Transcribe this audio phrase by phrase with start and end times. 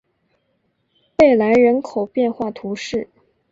[1.15, 3.07] 贝莱人口变化图示